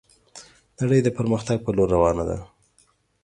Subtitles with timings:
[0.79, 2.37] نړي د پرمختګ په لور روانه ده